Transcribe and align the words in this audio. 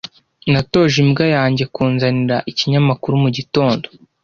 Natoje 0.51 0.95
imbwa 1.03 1.25
yanjye 1.35 1.63
kunzanira 1.75 2.37
ikinyamakuru 2.51 3.13
mugitondo. 3.23 3.85